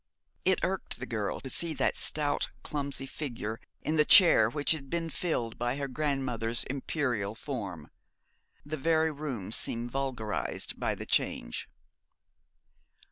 It 0.45 0.63
irked 0.63 0.97
the 0.97 1.05
girl 1.05 1.39
to 1.41 1.49
see 1.51 1.75
that 1.75 1.95
stout, 1.95 2.49
clumsy 2.63 3.05
figure 3.05 3.59
in 3.83 3.97
the 3.97 4.03
chair 4.03 4.49
which 4.49 4.71
had 4.71 4.89
been 4.89 5.11
filled 5.11 5.59
by 5.59 5.75
her 5.75 5.87
grandmother's 5.87 6.63
imperial 6.63 7.35
form. 7.35 7.91
The 8.65 8.77
very 8.77 9.11
room 9.11 9.51
seemed 9.51 9.91
vulgarised 9.91 10.79
by 10.79 10.95
the 10.95 11.05
change. 11.05 11.69